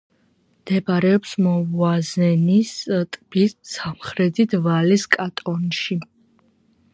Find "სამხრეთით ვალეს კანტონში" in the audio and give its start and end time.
3.75-6.01